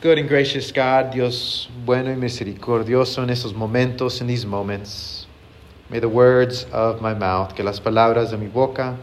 [0.00, 5.26] Good and gracious God, Dios bueno y misericordioso en estos momentos, in these moments.
[5.90, 8.96] May the words of my mouth, que las palabras de mi boca,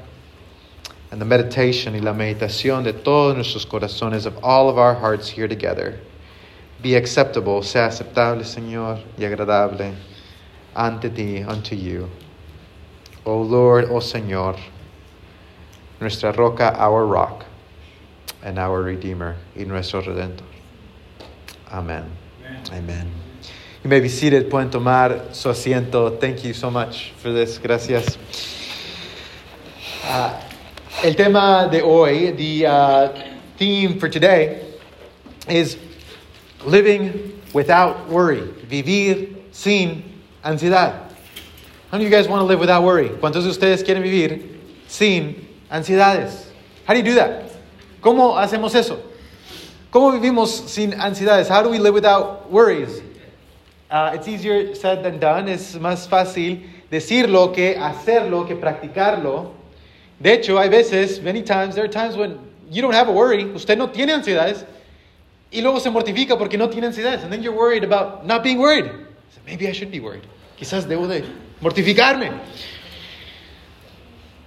[1.12, 5.28] and the meditation y la meditación de todos nuestros corazones, of all of our hearts
[5.28, 6.00] here together,
[6.82, 9.94] be acceptable, sea aceptable, Señor, y agradable
[10.78, 12.10] ante ti, unto you.
[13.26, 14.58] O Lord, O Señor,
[16.00, 17.44] nuestra roca, our rock,
[18.44, 20.55] and our Redeemer, y nuestro Redentor.
[21.76, 22.10] Amen.
[22.72, 23.12] Amen.
[23.84, 24.50] You may be seated.
[24.50, 26.18] Pueden tomar su asiento.
[26.22, 27.58] Thank you so much for this.
[27.58, 28.18] Gracias.
[30.06, 30.42] Uh,
[31.04, 33.10] el tema de hoy, the uh,
[33.58, 34.74] theme for today,
[35.50, 35.78] is
[36.64, 38.40] living without worry.
[38.70, 41.12] Vivir sin ansiedad.
[41.92, 43.10] How of you guys want to live without worry?
[43.10, 46.52] ¿Cuántos de ustedes quieren vivir sin ansiedades?
[46.86, 47.52] How do you do that?
[48.02, 49.15] ¿Cómo hacemos eso?
[49.96, 51.50] ¿Cómo vivimos sin ansiedades?
[51.50, 53.02] How do we live without worries?
[53.90, 55.48] Uh, it's easier said than done.
[55.48, 59.54] Es más fácil decirlo que hacerlo, que practicarlo.
[60.20, 62.38] De hecho, hay veces, many times, there are times when
[62.70, 63.46] you don't have a worry.
[63.46, 64.66] Usted no tiene ansiedades.
[65.50, 67.24] Y luego se mortifica porque no tiene ansiedades.
[67.24, 68.92] And then you're worried about not being worried.
[69.30, 70.28] So maybe I should be worried.
[70.60, 71.24] Quizás debo de
[71.62, 72.34] mortificarme.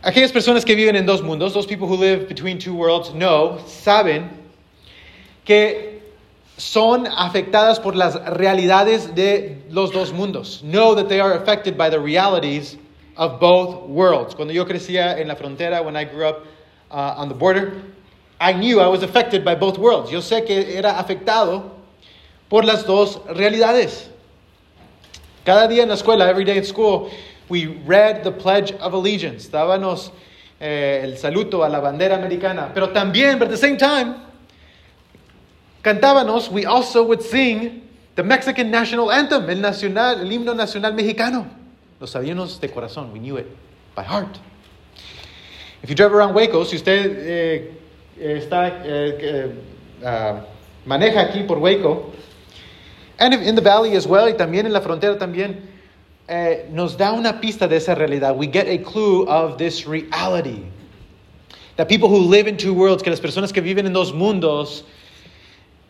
[0.03, 3.59] Aquellas personas que viven en dos mundos, those people who live between two worlds, know,
[3.67, 4.29] saben
[5.49, 6.03] que
[6.59, 10.61] son afectadas por las realidades de los dos mundos.
[10.63, 12.77] Know that they are affected by the realities
[13.17, 14.35] of both worlds.
[14.35, 16.45] Cuando yo crecía en la frontera, when I grew up
[16.91, 17.81] uh, on the border,
[18.39, 20.11] I knew I was affected by both worlds.
[20.11, 21.71] Yo sé que era afectado
[22.51, 24.11] por las dos realidades.
[25.47, 27.11] Cada día en la escuela, every day at school,
[27.49, 29.49] we read the Pledge of Allegiance.
[29.49, 30.11] Dábamos
[30.61, 32.71] eh, el saludo a la bandera americana.
[32.75, 34.28] Pero también, but at the same time,
[35.89, 37.83] cantábamos, we also would sing
[38.15, 41.47] the Mexican national anthem, el, nacional, el himno nacional mexicano.
[42.01, 43.13] Lo sabíamos de corazón.
[43.13, 43.47] We knew it
[43.95, 44.39] by heart.
[45.83, 47.71] If you drive around Waco, si usted eh,
[48.19, 49.53] está, eh,
[50.03, 50.41] uh,
[50.85, 52.13] maneja aquí por Waco,
[53.19, 55.63] and in the valley as well, y también en la frontera también,
[56.29, 58.37] eh, nos da una pista de esa realidad.
[58.37, 60.63] We get a clue of this reality.
[61.77, 64.85] That people who live in two worlds, que las personas que viven en dos mundos,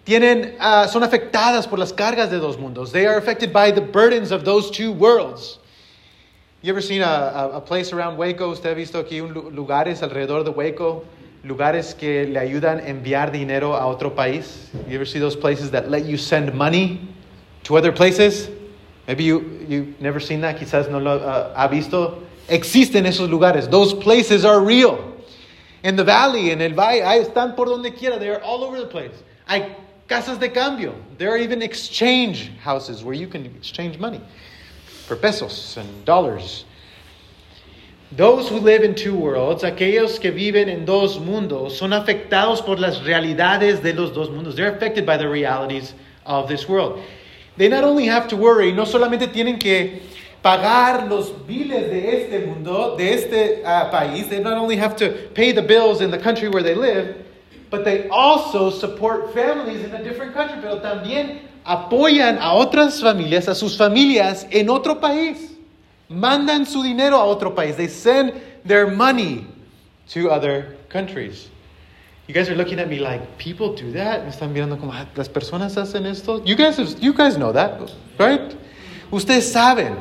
[0.09, 2.93] tienen, uh, son afectadas por las cargas de dos mundos.
[2.93, 5.59] They are affected by the burdens of those two worlds.
[6.63, 8.49] You ever seen a, a, a place around Waco?
[8.51, 11.05] ¿Usted ha visto aquí un, lugares alrededor de Waco?
[11.45, 14.71] Lugares que le ayudan a enviar dinero a otro país?
[14.89, 17.07] You ever see those places that let you send money
[17.65, 18.49] to other places?
[19.07, 22.23] Maybe you, you've never seen that, quizás no lo uh, ha visto.
[22.49, 23.71] Existen esos lugares.
[23.71, 25.05] Those places are real.
[25.83, 28.19] In the valley, en el valle, están por donde quiera.
[28.19, 29.13] They are all over the place.
[29.47, 29.77] Hay
[30.09, 30.95] casas de cambio.
[31.19, 34.21] There are even exchange houses where you can exchange money
[35.07, 36.65] for pesos and dollars.
[38.13, 42.77] Those who live in two worlds, aquellos que viven en dos mundos, son afectados por
[42.77, 44.57] las realidades de los dos mundos.
[44.57, 45.93] They're affected by the realities
[46.25, 47.03] of this world.
[47.59, 50.01] They not only have to worry, no solamente tienen que
[50.43, 54.31] pagar los biles de este mundo, de este uh, país.
[54.31, 57.28] They not only have to pay the bills in the country where they live,
[57.71, 63.49] but they also support families in a different country, pero también apoyan a otras familias,
[63.49, 65.55] a sus familias en otro país.
[66.09, 67.77] Mandan su dinero a otro país.
[67.77, 69.47] They send their money
[70.09, 71.51] to other countries.
[72.27, 74.25] You guys are looking at me like, people do that?
[74.25, 76.43] Me están mirando como, ah, las personas hacen esto.
[76.45, 77.81] You guys, you guys know that,
[78.19, 78.55] right?
[79.11, 79.97] Ustedes saben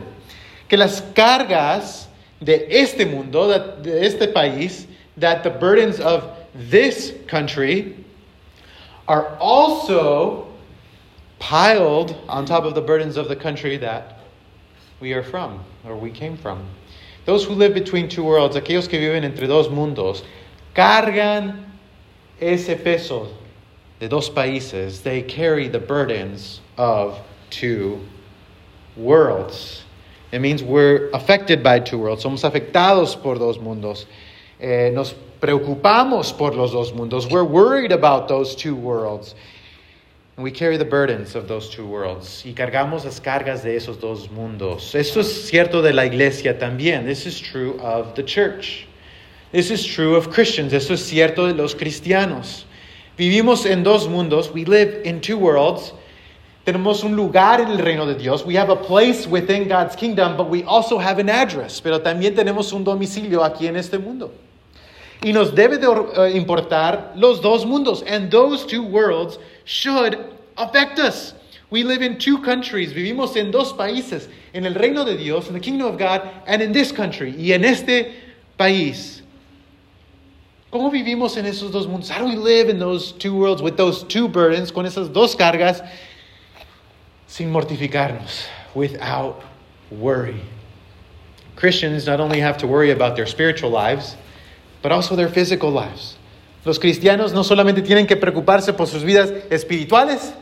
[0.70, 2.08] que las cargas
[2.42, 3.48] de este mundo,
[3.82, 8.04] de este país, that the burdens of this country
[9.08, 10.48] are also
[11.40, 14.20] piled on top of the burdens of the country that
[15.00, 16.68] we are from, or we came from.
[17.26, 20.24] Those who live between two worlds, aquellos que viven entre dos mundos,
[20.74, 21.72] cargan
[22.40, 23.30] ese peso
[24.00, 25.04] de dos países.
[25.04, 28.02] They carry the burdens of two
[28.96, 29.84] worlds.
[30.32, 32.24] It means we're affected by two worlds.
[32.24, 34.06] Somos afectados por dos mundos.
[34.60, 37.30] Eh, nos preocupamos por los dos mundos.
[37.30, 39.36] We're worried about those two worlds.
[40.38, 42.44] And we carry the burdens of those two worlds.
[42.46, 44.94] Y cargamos las cargas de esos dos mundos.
[44.94, 47.06] Esto es cierto de la iglesia también.
[47.06, 48.88] This is true of the church.
[49.52, 50.74] This is true of Christians.
[50.74, 52.66] Esto es cierto de los cristianos.
[53.18, 54.54] Vivimos en dos mundos.
[54.54, 55.94] We live in two worlds.
[56.68, 58.46] Tenemos un lugar en el reino de Dios.
[58.46, 61.82] We have a place within God's kingdom, but we also have an address.
[61.82, 64.32] Pero también tenemos un domicilio aquí en este mundo.
[65.24, 68.04] Y nos debe de eh, importar los dos mundos.
[68.04, 70.18] And those two worlds should
[70.58, 71.34] affect us.
[71.70, 75.54] We live in two countries, vivimos en dos países, en el reino de Dios, in
[75.54, 78.14] the kingdom of God, and in this country, y en este
[78.58, 79.22] país.
[80.72, 82.10] ¿Cómo vivimos en esos dos mundos?
[82.10, 85.36] How do we live in those two worlds with those two burdens, con esas dos
[85.36, 85.86] cargas,
[87.28, 89.44] sin mortificarnos, without
[89.92, 90.42] worry?
[91.58, 94.16] Christians not only have to worry about their spiritual lives,
[94.88, 96.16] but also their physical lives.
[96.64, 100.34] Los cristianos no solamente tienen que preocuparse por sus vidas espirituales,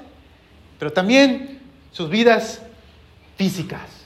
[0.78, 1.62] pero también
[1.92, 2.62] sus vidas
[3.40, 4.06] físicas.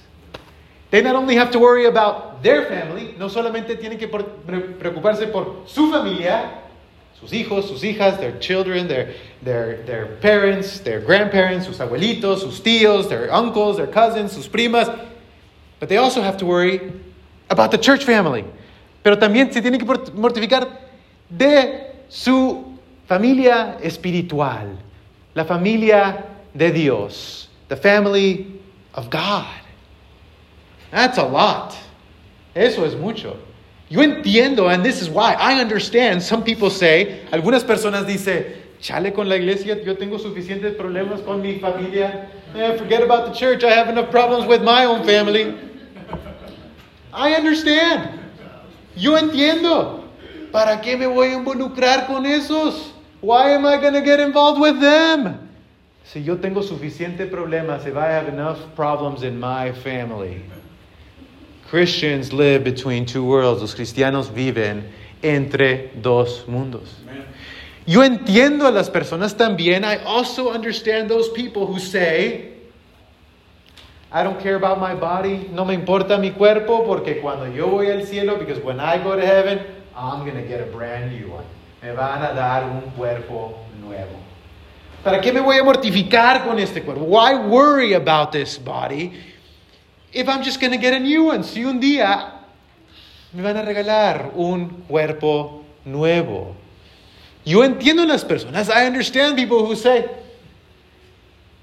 [0.91, 5.65] They not only have to worry about their family, no solamente tienen que preocuparse por
[5.67, 6.61] su familia,
[7.19, 12.61] sus hijos, sus hijas, their children, their, their, their parents, their grandparents, sus abuelitos, sus
[12.61, 14.87] tíos, their uncles, their cousins, sus primas,
[15.81, 16.93] but they also have to worry
[17.49, 18.45] about the church family.
[19.01, 20.67] Pero también se tiene que mortificar
[21.29, 24.77] de su familia espiritual,
[25.33, 28.59] la familia de Dios, the family
[28.93, 29.45] of God.
[30.91, 31.75] That's a lot.
[32.55, 33.37] Eso es mucho.
[33.89, 36.21] Yo entiendo, and this is why I understand.
[36.21, 38.45] Some people say, algunas personas dicen,
[38.81, 42.29] chale con la iglesia, yo tengo suficientes problemas con mi familia.
[42.55, 45.55] Eh, forget about the church, I have enough problems with my own family.
[47.13, 48.18] I understand.
[48.95, 50.05] Yo entiendo.
[50.51, 52.93] ¿Para qué me voy a involucrar con esos?
[53.21, 55.49] Why am I going to get involved with them?
[56.03, 60.41] Si yo tengo suficiente problemas, if I have enough problems in my family.
[61.69, 63.61] Christians live between two worlds.
[63.61, 64.89] Los cristianos viven
[65.21, 66.95] entre dos mundos.
[67.85, 69.83] Yo entiendo a las personas también.
[69.83, 72.58] I also understand those people who say,
[74.11, 75.49] I don't care about my body.
[75.51, 79.15] No me importa mi cuerpo porque cuando yo voy al cielo, because when I go
[79.15, 79.59] to heaven,
[79.95, 81.45] I'm going to get a brand new one.
[81.83, 84.17] Me van a dar un cuerpo nuevo.
[85.03, 87.03] ¿Para qué me voy a mortificar con este cuerpo?
[87.03, 89.13] Why worry about this body
[90.11, 91.43] if I'm just going to get a new one?
[91.43, 92.31] Si un día
[93.31, 96.55] me van a regalar un cuerpo nuevo.
[97.45, 98.69] Yo entiendo las personas.
[98.69, 100.09] I understand people who say,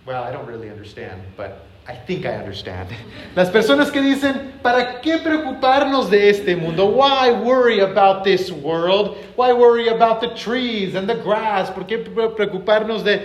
[0.06, 2.88] well, I don't really understand, but I think I understand.
[3.36, 6.86] Las personas que dicen, ¿para qué preocuparnos de este mundo?
[6.86, 9.16] Why worry about this world?
[9.36, 11.70] Why worry about the trees and the grass?
[11.70, 13.22] ¿Por qué preocuparnos de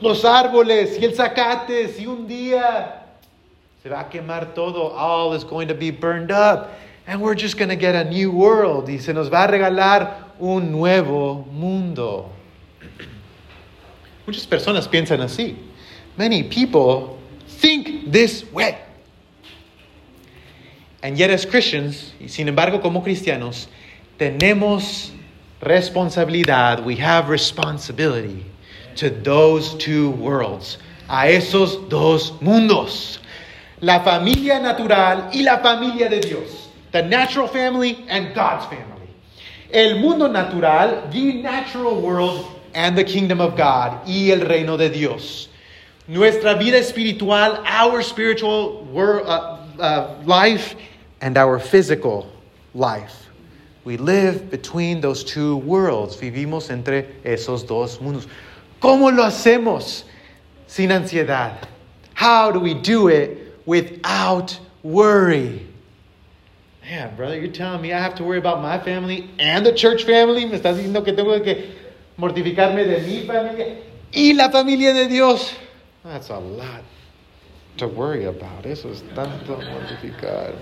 [0.00, 3.02] los árboles y el zacate si un día
[3.82, 4.94] se va a quemar todo?
[4.96, 6.70] All is going to be burned up.
[7.06, 8.88] And we're just going to get a new world.
[8.88, 12.30] Y se nos va a regalar un nuevo mundo.
[14.26, 15.56] Muchas personas piensan así.
[16.16, 17.19] Many people
[17.60, 18.78] think this way.
[21.02, 23.68] And yet as Christians, y sin embargo como cristianos,
[24.18, 25.10] tenemos
[25.62, 28.44] responsabilidad, we have responsibility
[28.96, 30.78] to those two worlds,
[31.08, 33.18] a esos dos mundos,
[33.80, 38.86] la familia natural y la familia de Dios, the natural family and God's family.
[39.72, 44.90] El mundo natural, the natural world, and the kingdom of God, y el reino de
[44.90, 45.49] Dios
[46.10, 50.74] nuestra vida espiritual, our spiritual uh, uh, life,
[51.20, 52.30] and our physical
[52.74, 53.28] life.
[53.84, 56.16] We live between those two worlds.
[56.16, 58.26] Vivimos entre esos dos mundos.
[58.80, 60.04] ¿Cómo lo hacemos
[60.66, 61.68] sin ansiedad?
[62.14, 65.66] How do we do it without worry?
[66.82, 70.04] Man, brother, you're telling me I have to worry about my family and the church
[70.04, 70.44] family.
[70.44, 71.72] Me estás diciendo que tengo que
[72.18, 73.76] mortificarme de mi familia
[74.12, 75.54] y la familia de Dios.
[76.04, 76.82] That's a lot
[77.76, 78.64] to worry about.
[78.64, 80.54] Eso es tanto mortificar.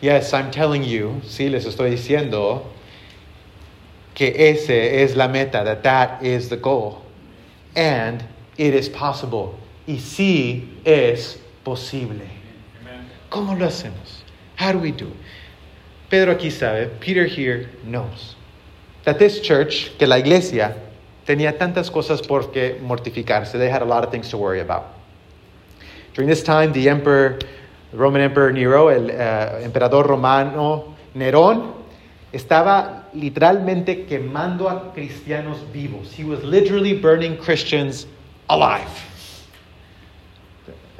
[0.00, 2.66] Yes, I'm telling you, sí, les estoy diciendo
[4.14, 7.04] que ese es la meta, that that is the goal.
[7.74, 8.24] And
[8.56, 9.58] it is possible.
[9.86, 12.28] Y sí es posible.
[13.30, 14.22] ¿Cómo lo hacemos?
[14.56, 15.16] How do we do it?
[16.10, 18.36] Pedro aquí sabe, Peter here knows
[19.04, 20.76] that this church, que la iglesia,
[21.32, 23.56] tenía tantas cosas por que mortificarse.
[23.56, 24.84] They had a lot of things to worry about.
[26.12, 27.38] During this time, the emperor,
[27.90, 31.72] the Roman Emperor Nero, el uh, emperador romano Nerón,
[32.34, 36.12] estaba literalmente quemando a cristianos vivos.
[36.12, 38.06] He was literally burning Christians
[38.50, 38.90] alive.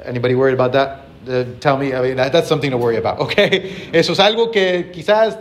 [0.03, 1.05] Anybody worried about that?
[1.29, 3.91] Uh, tell me, I mean, that, that's something to worry about, okay?
[3.93, 5.37] Eso es algo que quizás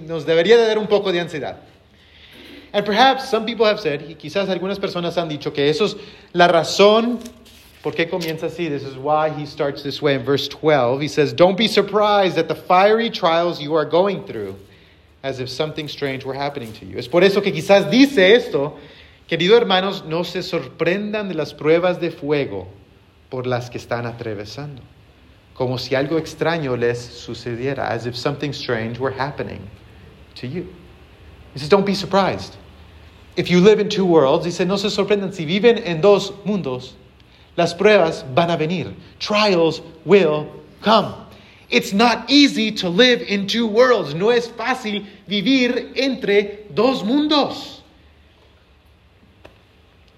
[0.00, 1.56] nos debería de dar un poco de ansiedad.
[2.72, 5.96] And perhaps some people have said, y quizás algunas personas han dicho que eso es
[6.32, 7.18] la razón
[7.82, 8.68] por qué comienza así.
[8.68, 11.00] This is why he starts this way in verse 12.
[11.00, 14.56] He says, Don't be surprised at the fiery trials you are going through,
[15.22, 16.96] as if something strange were happening to you.
[16.96, 18.78] Es por eso que quizás dice esto,
[19.28, 22.68] Queridos hermanos, no se sorprendan de las pruebas de fuego
[23.30, 24.82] por las que están atravesando,
[25.54, 29.60] como si algo extraño les sucediera, as if something strange were happening
[30.34, 30.66] to you.
[31.54, 32.56] He says, don't be surprised.
[33.36, 36.92] If you live in two worlds, dice, no se sorprendan si viven en dos mundos,
[37.56, 38.94] las pruebas van a venir.
[39.18, 40.48] Trials will
[40.82, 41.14] come.
[41.70, 44.14] It's not easy to live in two worlds.
[44.14, 47.80] No es fácil vivir entre dos mundos.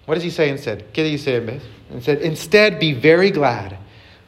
[0.06, 0.92] What does he say instead?
[0.92, 1.60] ¿Qué dice?
[1.92, 3.78] Instead, instead, be very glad,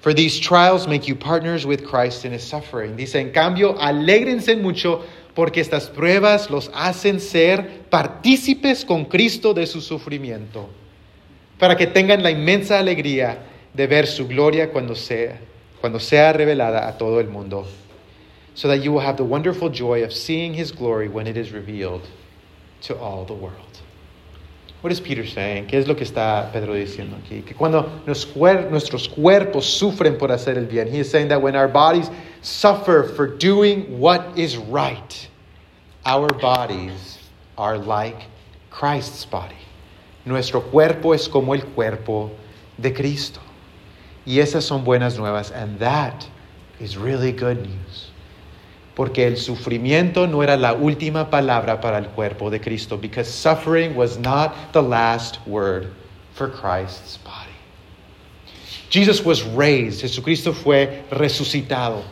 [0.01, 2.97] for these trials make you partners with Christ in his suffering.
[2.97, 5.03] Dice, en cambio, alégrense mucho
[5.37, 10.67] porque estas pruebas los hacen ser partícipes con Cristo de su sufrimiento,
[11.59, 13.39] para que tengan la inmensa alegría
[13.75, 15.39] de ver su gloria cuando sea,
[15.79, 17.67] cuando sea revelada a todo el mundo,
[18.55, 21.53] so that you will have the wonderful joy of seeing his glory when it is
[21.53, 22.01] revealed
[22.81, 23.61] to all the world.
[24.83, 25.67] What is Peter saying?
[25.67, 27.43] ¿Qué es lo que está Pedro diciendo aquí?
[27.43, 31.69] Que cuando nuestros cuerpos sufren por hacer el bien, he is saying that when our
[31.69, 32.11] bodies
[32.47, 35.29] suffer for doing what is right,
[36.05, 37.19] our bodies
[37.59, 38.23] are like
[38.71, 39.57] Christ's body.
[40.25, 42.31] Nuestro cuerpo es como el cuerpo
[42.79, 43.41] de Cristo.
[44.25, 46.27] Y esas son buenas nuevas, and that
[46.79, 48.11] is really good news
[48.95, 53.95] porque el sufrimiento no era la última palabra para el cuerpo de Cristo, because suffering
[53.95, 55.93] was not the last word
[56.33, 57.53] for Christ's body.
[58.89, 62.05] Jesus was raised, Jesucristo fue resucitado.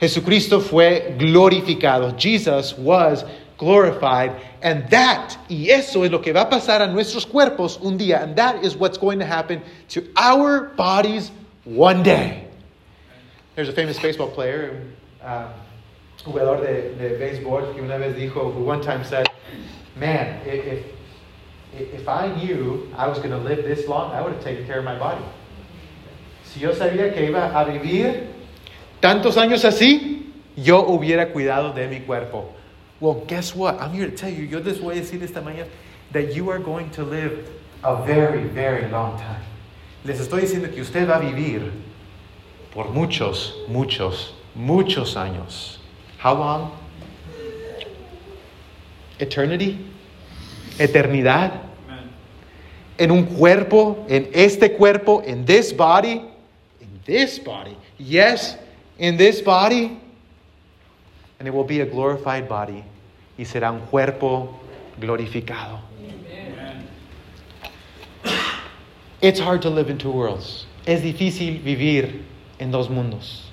[0.00, 2.16] Jesucristo fue glorificado.
[2.16, 3.24] Jesus was
[3.58, 4.32] glorified.
[4.62, 8.22] And that, y eso es lo que va a pasar a nuestros cuerpos un día.
[8.22, 11.30] And that is what's going to happen to our bodies
[11.64, 12.46] one day.
[13.56, 14.80] There's a famous baseball player.
[15.20, 15.48] Uh,
[16.24, 19.26] jugador de, de que una vez dijo, who one time said,
[19.96, 20.84] man, if,
[21.76, 24.78] if I knew I was going to live this long, I would have taken care
[24.78, 25.24] of my body.
[26.44, 28.26] Si yo sabía que iba a vivir
[29.00, 32.52] tantos años así, yo hubiera cuidado de mi cuerpo.
[33.00, 33.80] Well, guess what?
[33.80, 35.68] I'm here to tell you, yo les voy a decir esta mañana,
[36.12, 37.46] that you are going to live
[37.84, 39.44] a very, very long time.
[40.04, 41.70] Les estoy diciendo que usted va a vivir
[42.72, 45.78] por muchos, muchos, muchos años.
[46.18, 46.72] How long?
[49.18, 49.78] Eternity.
[50.78, 51.52] Eternidad.
[52.98, 56.20] En un cuerpo, en este cuerpo, in this body,
[56.80, 57.76] in this body.
[57.96, 58.56] Yes,
[58.98, 60.00] in this body.
[61.38, 62.84] And it will be a glorified body.
[63.38, 64.58] Y será un cuerpo
[65.00, 65.80] glorificado.
[69.20, 70.66] It's hard to live in two worlds.
[70.86, 72.22] Es difícil vivir
[72.58, 73.44] en dos mundos.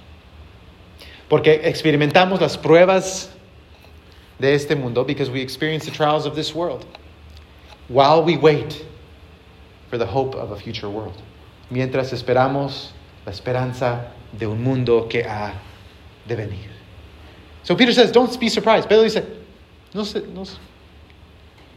[1.30, 3.30] Porque experimentamos las pruebas
[4.40, 6.86] de este mundo because we experience the trials of this world
[7.88, 8.86] while we wait
[9.90, 11.22] for the hope of a future world.
[11.72, 12.92] Mientras esperamos
[13.25, 15.54] la esperanza de un mundo que ha
[16.27, 16.70] de venir.
[17.63, 18.88] So Peter says, don't be surprised.
[18.88, 19.25] Pedro dice,
[19.94, 20.44] no se, no,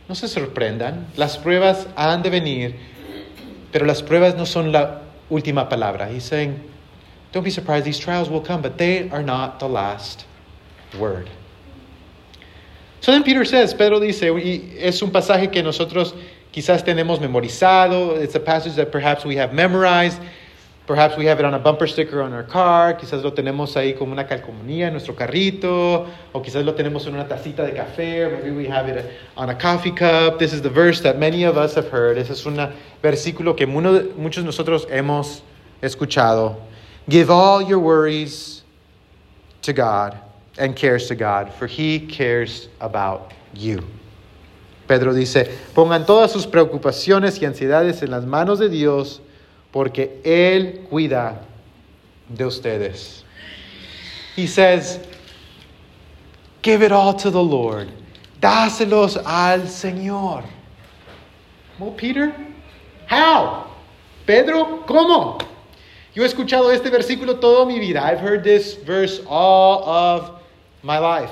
[0.08, 2.74] no se sorprendan, las pruebas han de venir,
[3.72, 6.10] pero las pruebas no son la última palabra.
[6.10, 6.60] He's saying,
[7.32, 10.26] don't be surprised, these trials will come, but they are not the last
[10.98, 11.30] word.
[13.00, 16.14] So then Peter says, Pedro dice, y es un pasaje que nosotros
[16.52, 20.20] quizás tenemos memorizado, it's a passage that perhaps we have memorized,
[20.88, 23.96] perhaps we have it on a bumper sticker on our car, quizás lo tenemos ahí
[23.96, 28.26] como una calcomanía en nuestro carrito, o quizás lo tenemos en una tacita de café,
[28.32, 29.04] maybe we have it
[29.36, 30.38] on a coffee cup.
[30.38, 32.16] This is the verse that many of us have heard.
[32.16, 32.56] Ese es un
[33.02, 35.42] versículo que muchos de nosotros hemos
[35.82, 36.56] escuchado.
[37.06, 38.62] Give all your worries
[39.62, 40.18] to God
[40.56, 43.84] and cares to God, for He cares about you.
[44.86, 49.20] Pedro dice, pongan todas sus preocupaciones y ansiedades en las manos de Dios,
[49.72, 51.40] porque Él cuida
[52.28, 53.24] de ustedes.
[54.36, 55.00] He says,
[56.62, 57.88] give it all to the Lord.
[58.40, 60.44] Dáselos al Señor.
[61.78, 62.34] Well, Peter,
[63.06, 63.70] how?
[64.26, 65.40] Pedro, ¿cómo?
[66.14, 68.02] Yo he escuchado este versículo toda mi vida.
[68.02, 70.40] I've heard this verse all of
[70.82, 71.30] my life.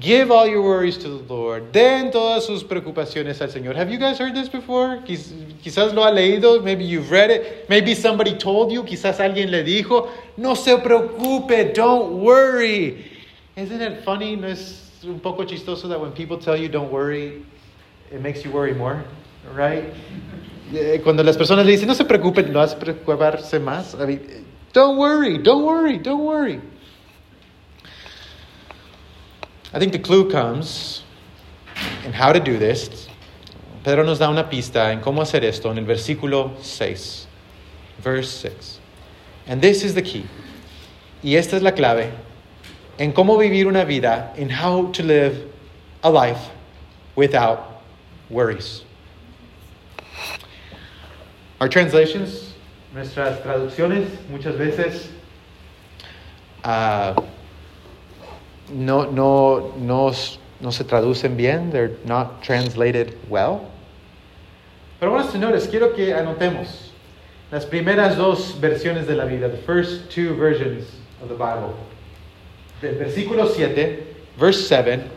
[0.00, 1.70] Give all your worries to the Lord.
[1.72, 3.76] Den todas sus preocupaciones al Señor.
[3.76, 5.02] Have you guys heard this before?
[5.06, 6.62] Quizás lo ha leído.
[6.62, 7.68] Maybe you've read it.
[7.68, 8.82] Maybe somebody told you.
[8.82, 10.08] Quizás alguien le dijo.
[10.38, 11.74] No se preocupe.
[11.74, 13.10] Don't worry.
[13.56, 14.36] Isn't it funny?
[14.36, 17.44] ¿No es un poco chistoso that when people tell you don't worry,
[18.10, 19.04] it makes you worry more?
[19.54, 19.84] Right?
[20.72, 23.94] Eh, cuando las personas le dicen, no se preocupen, no hace preocuparse más.
[24.00, 26.60] I mean, don't worry, don't worry, don't worry.
[29.74, 31.02] I think the clue comes
[32.04, 33.08] in how to do this.
[33.82, 37.26] Pedro nos da una pista en cómo hacer esto en el versículo 6.
[37.98, 38.78] Verse 6.
[39.48, 40.26] And this is the key.
[41.24, 42.12] Y esta es la clave
[43.00, 45.50] en cómo vivir una vida, in how to live
[46.04, 46.50] a life
[47.16, 47.82] without
[48.30, 48.84] worries.
[51.60, 52.54] Our translations,
[52.94, 55.08] nuestras traducciones, muchas veces
[56.62, 57.20] uh,
[58.70, 60.12] no, no, no,
[60.60, 63.70] no se traducen bien, they're not translated well.
[65.00, 66.92] Pero bueno, señores, quiero que anotemos
[67.50, 70.86] las primeras dos versiones de la Biblia, the first two versions
[71.22, 71.74] of the Bible.
[72.80, 74.02] Versículo 7,
[74.38, 75.10] verse 7,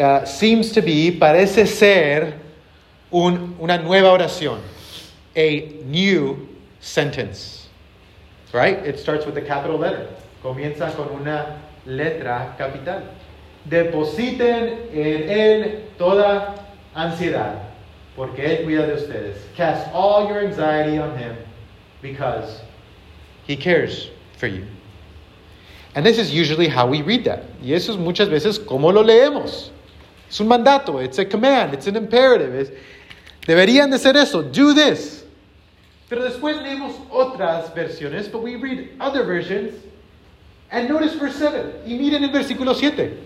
[0.00, 2.34] uh, seems to be, parece ser
[3.10, 4.60] un, una nueva oración,
[5.36, 6.48] a new
[6.80, 7.68] sentence.
[8.52, 8.78] Right?
[8.78, 10.08] It starts with a capital letter.
[10.42, 13.02] Comienza con una letra capital.
[13.64, 16.54] Depositen en Él toda
[16.94, 17.62] ansiedad,
[18.16, 19.36] porque Él cuida de ustedes.
[19.56, 21.36] Cast all your anxiety on Him,
[22.00, 22.60] because
[23.46, 24.64] He cares for you.
[25.94, 27.44] And this is usually how we read that.
[27.62, 29.70] Y eso es muchas veces como lo leemos.
[30.28, 32.54] Es un mandato, it's a command, it's an imperative.
[32.54, 32.70] Es,
[33.46, 35.24] deberían de ser eso, do this.
[36.08, 39.74] Pero después leemos otras versiones, but we read other versions.
[40.72, 41.82] And notice verse 7.
[41.86, 43.18] Y miren el versículo 7.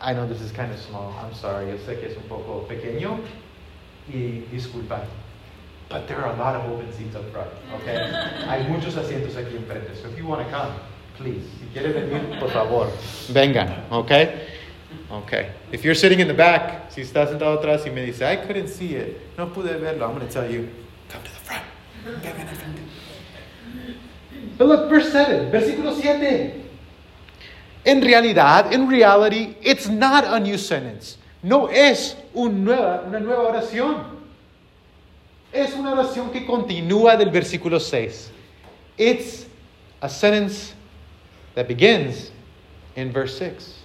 [0.00, 1.14] I know this is kind of small.
[1.22, 1.70] I'm sorry.
[1.70, 3.20] Yo sé que es un poco pequeño.
[4.12, 5.06] Y disculpa.
[5.88, 7.50] But there are a lot of open seats up front.
[7.80, 7.96] Okay?
[8.48, 9.94] Hay muchos asientos aquí enfrente.
[9.96, 10.74] So if you want to come,
[11.16, 11.44] please.
[11.60, 12.88] Si quiere venir, por favor,
[13.32, 13.90] vengan.
[13.92, 14.48] Okay?
[15.10, 15.52] Okay.
[15.70, 18.68] If you're sitting in the back, si estás sentado atrás y me dice, I couldn't
[18.68, 20.68] see it, no pude verlo, I'm going to tell you,
[21.08, 21.64] come to the front.
[22.04, 22.82] Vengan al frente.
[24.58, 26.67] But look, verse 7, versículo 7.
[27.84, 31.18] En realidad, in reality, it's not a new sentence.
[31.42, 34.04] No es un nueva, una nueva oración.
[35.52, 38.30] Es una oración que continúa del versículo 6.
[38.98, 39.46] It's
[40.02, 40.74] a sentence
[41.54, 42.30] that begins
[42.96, 43.78] in verse 6.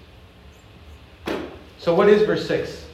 [1.78, 2.86] So what is verse 6?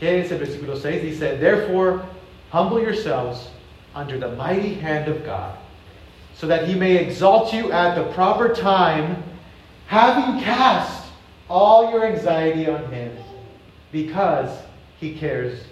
[0.00, 1.02] ¿Qué es el versículo 6?
[1.02, 2.06] Dice, Therefore,
[2.50, 3.48] humble yourselves
[3.94, 5.58] under the mighty hand of God,
[6.34, 9.22] so that he may exalt you at the proper time,
[9.88, 11.06] having cast
[11.48, 13.10] all your anxiety on him,
[13.90, 14.50] because
[15.00, 15.64] he cares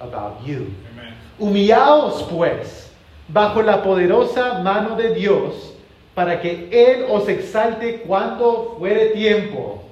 [0.00, 0.74] about you.
[0.92, 1.14] Amen.
[1.38, 2.90] Humillaos, pues,
[3.28, 5.74] bajo la poderosa mano de Dios,
[6.14, 9.84] para que Él os exalte cuando fuere tiempo,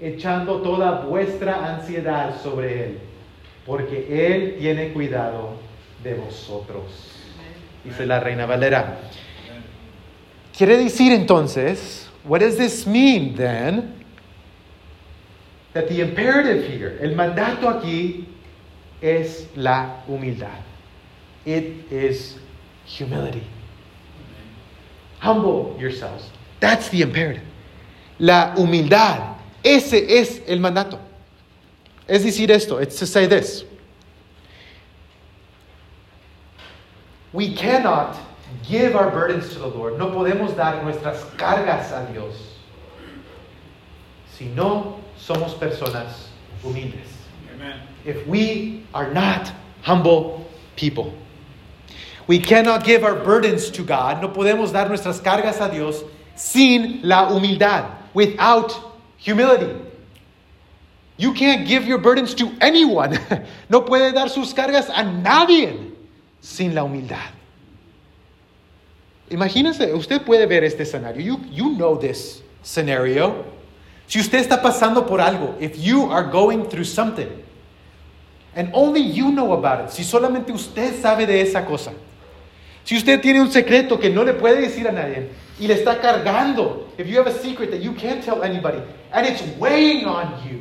[0.00, 2.98] echando toda vuestra ansiedad sobre Él,
[3.64, 5.52] porque Él tiene cuidado
[6.02, 7.14] de vosotros.
[7.84, 8.98] Dice la Reina Valera.
[10.56, 14.04] Quiere decir entonces, what does this mean then?
[15.72, 18.26] That the imperative here, el mandato aquí,
[19.00, 20.62] es la humildad.
[21.44, 22.38] It is
[22.84, 23.46] humility.
[25.20, 26.30] Humble yourselves.
[26.60, 27.44] That's the imperative.
[28.18, 29.36] La humildad.
[29.64, 30.98] Ese es el mandato.
[32.08, 32.78] Es decir esto.
[32.78, 33.64] It's to say this.
[37.32, 38.16] We cannot
[38.68, 39.98] give our burdens to the Lord.
[39.98, 42.34] No podemos dar nuestras cargas a Dios
[44.30, 46.28] si no somos personas
[46.62, 47.08] humildes.
[47.54, 47.80] Amen.
[48.08, 51.12] if we are not humble people.
[52.26, 54.22] We cannot give our burdens to God.
[54.22, 56.02] No podemos dar nuestras cargas a Dios
[56.34, 58.72] sin la humildad, without
[59.16, 59.74] humility.
[61.16, 63.18] You can't give your burdens to anyone.
[63.68, 65.94] No puede dar sus cargas a nadie
[66.40, 67.37] sin la humildad.
[69.30, 71.20] Imagínense, usted puede ver este escenario.
[71.20, 73.44] You, you know this scenario.
[74.06, 77.28] Si usted está pasando por algo, if you are going through something,
[78.54, 81.92] and only you know about it, si solamente usted sabe de esa cosa,
[82.84, 85.28] si usted tiene un secreto que no le puede decir a nadie
[85.60, 88.80] y le está cargando, if you have a secret that you can't tell anybody,
[89.12, 90.60] and it's weighing on you,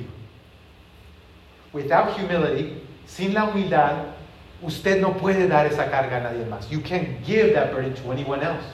[1.72, 4.17] without humility, sin la humildad,
[4.62, 6.70] usted no puede dar esa carga a nadie más.
[6.70, 8.66] You can't give that burden to anyone else.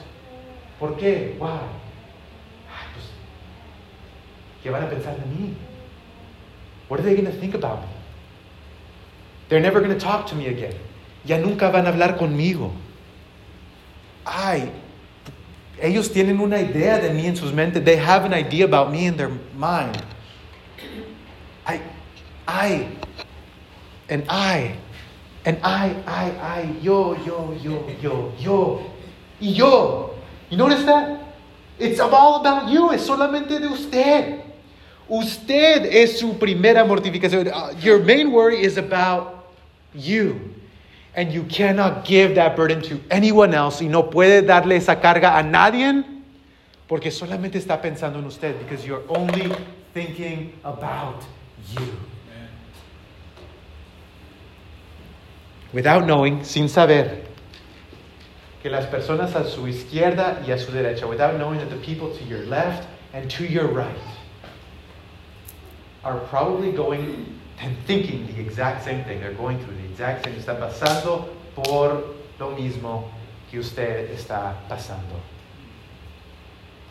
[0.78, 1.36] ¿Por qué?
[1.38, 1.60] Why?
[2.68, 3.06] Ay, pues,
[4.62, 5.54] ¿Qué van a pensar de mí?
[6.88, 7.88] What are they going to think about me?
[9.48, 10.74] They're never going to talk to me again.
[11.24, 12.72] Ya nunca van a hablar conmigo.
[14.26, 14.70] Ay,
[15.80, 17.84] ellos tienen una idea de mí en sus mentes.
[17.84, 20.02] They have an idea about me in their mind.
[21.66, 21.80] I,
[22.46, 22.88] I,
[24.08, 24.76] and I,
[25.44, 28.90] and I, I, I, yo, yo, yo, yo, yo,
[29.40, 30.10] y yo.
[30.50, 31.20] You notice that?
[31.78, 32.90] It's all about you.
[32.92, 34.40] Es solamente de usted.
[35.08, 37.48] Usted es su primera mortificación.
[37.52, 39.46] Uh, Your main worry is about
[39.94, 40.54] you.
[41.14, 45.38] And you cannot give that burden to anyone else y no puede darle esa carga
[45.38, 46.04] a nadie
[46.88, 49.52] porque solamente está pensando en usted because you're only
[49.92, 51.22] thinking about
[51.72, 52.13] you.
[55.74, 57.24] Without knowing, sin saber,
[58.62, 62.16] que las personas a su izquierda y a su derecha, without knowing that the people
[62.16, 63.90] to your left and to your right
[66.04, 67.26] are probably going
[67.60, 69.20] and thinking the exact same thing.
[69.20, 70.36] They're going through the exact same.
[70.36, 73.10] Está pasando por lo mismo
[73.50, 75.20] que usted está pasando.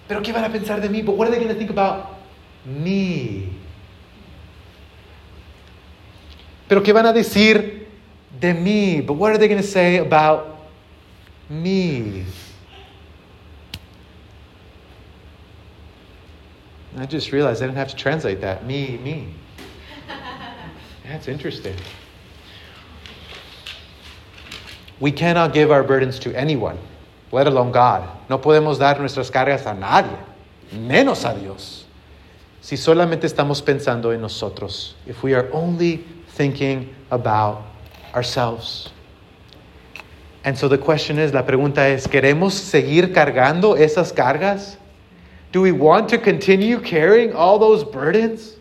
[0.07, 1.01] Pero ¿qué van a pensar de mí?
[1.01, 2.17] But what are they going to think about
[2.65, 3.49] me?
[6.67, 7.72] Pero ¿qué van a decir
[8.43, 8.99] de me.
[8.99, 10.59] But what are they going to say about
[11.49, 12.25] me?
[16.97, 18.65] I just realized I didn't have to translate that.
[18.65, 19.33] Me, me.
[21.07, 21.75] That's interesting.
[24.99, 26.77] We cannot give our burdens to anyone,
[27.31, 28.07] let alone God.
[28.29, 30.17] No podemos dar nuestras cargas a nadie,
[30.71, 31.85] menos a Dios.
[32.61, 37.72] Si solamente estamos pensando en nosotros, if we are only thinking about
[38.13, 38.89] ourselves.
[40.43, 44.77] And so the question is, la pregunta es, ¿queremos seguir cargando esas cargas?
[45.51, 48.57] Do we want to continue carrying all those burdens?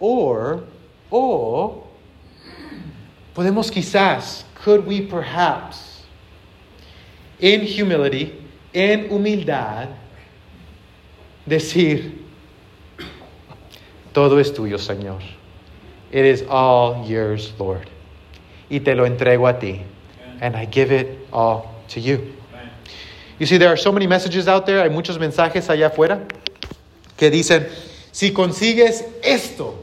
[0.00, 0.64] Or,
[1.10, 1.86] or,
[3.36, 6.02] podemos quizás, could we perhaps,
[7.38, 8.32] in humility,
[8.74, 9.88] en humildad,
[11.46, 12.18] decir,
[14.12, 15.20] todo es tuyo, Señor.
[16.12, 17.88] It is all yours, Lord.
[18.70, 19.82] Y te lo entrego a ti.
[20.40, 22.34] And I give it all to you.
[23.38, 26.28] You see, there are so many messages out there, hay muchos mensajes allá afuera
[27.16, 27.68] que dicen,
[28.12, 29.78] si consigues esto,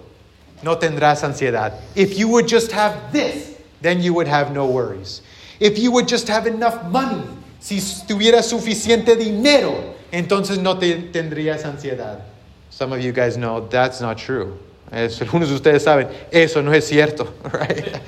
[0.63, 1.73] no tendrás ansiedad.
[1.95, 5.21] If you would just have this, then you would have no worries.
[5.59, 7.23] If you would just have enough money,
[7.59, 12.21] si tuvieras suficiente dinero, entonces no te tendrías ansiedad.
[12.69, 14.57] Some of you guys know that's not true.
[14.91, 18.01] Algunos de ustedes saben, eso no es cierto, right?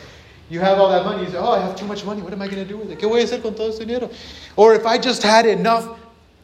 [0.49, 2.41] You have all that money, you say, oh, I have too much money, what am
[2.41, 2.99] I going to do with it?
[2.99, 4.09] ¿Qué voy a hacer con todo ese dinero?
[4.57, 5.97] Or if I just had enough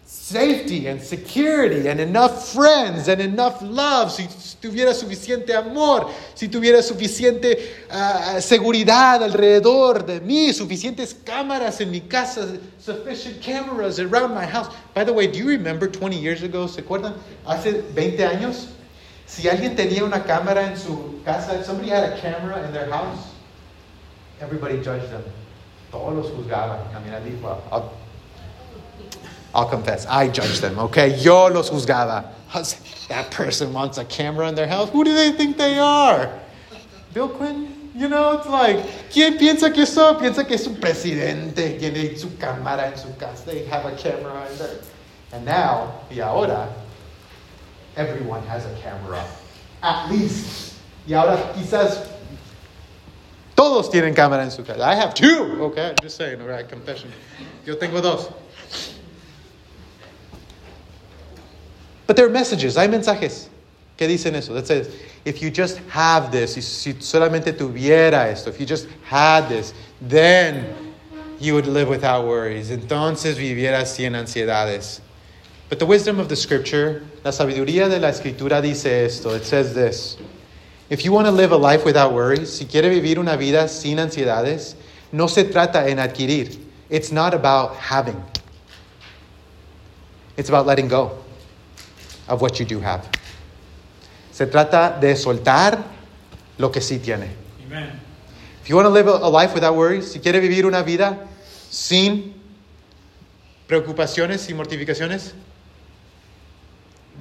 [0.06, 4.24] safety and security and enough friends and enough love, si
[4.62, 7.58] tuviera suficiente amor, si tuviera suficiente
[7.92, 14.70] uh, seguridad alrededor de mí, suficientes cámaras en mi casa, sufficient cameras around my house.
[14.94, 17.14] By the way, do you remember 20 years ago, ¿se acuerdan?
[17.46, 18.68] Hace 20 años,
[19.28, 22.90] si alguien tenía una cámara en su casa, if somebody had a camera in their
[22.90, 23.34] house,
[24.40, 25.24] everybody judged them.
[25.92, 26.80] Todos los juzgaban.
[26.96, 27.94] I mean, I dijo, I'll,
[29.54, 31.16] I'll confess, I judged them, okay?
[31.18, 32.32] Yo los juzgaba.
[33.10, 34.90] That person wants a camera in their house.
[34.90, 36.32] Who do they think they are?
[37.14, 37.92] Bill Clinton?
[37.94, 38.78] You know, it's like,
[39.10, 40.18] ¿quién piensa que son?
[40.18, 43.44] Piensa que es un presidente, tiene su cámara en su casa.
[43.46, 44.80] They have a camera in there.
[45.34, 46.70] And now, y ahora,
[47.98, 49.26] everyone has a camera.
[49.84, 50.76] At least.
[51.06, 52.08] Y ahora quizás
[53.56, 54.82] todos tienen cámara en su casa.
[54.82, 55.64] I have two.
[55.64, 57.12] Okay, I'm just saying, all right, confession.
[57.66, 58.32] Yo tengo dos.
[62.06, 63.50] But there are messages, hay mensajes
[63.98, 64.54] que dicen eso.
[64.54, 69.50] That says, if you just have this, si solamente tuviera esto, if you just had
[69.50, 70.74] this, then
[71.40, 72.70] you would live without worries.
[72.70, 75.02] Entonces vivieras sin ansiedades.
[75.70, 79.36] But the wisdom of the scripture, la sabiduría de la escritura dice esto.
[79.36, 80.16] It says this.
[80.90, 84.00] If you want to live a life without worries, si quiere vivir una vida sin
[84.00, 84.78] ansiedades,
[85.12, 86.58] no se trata en adquirir.
[86.90, 88.16] It's not about having.
[90.38, 91.18] It's about letting go
[92.30, 93.06] of what you do have.
[94.32, 95.84] Se trata de soltar
[96.58, 97.28] lo que sí tiene.
[97.66, 98.00] Amen.
[98.62, 101.28] If you want to live a life without worries, si quiere vivir una vida
[101.70, 102.34] sin
[103.68, 105.34] preocupaciones y mortificaciones,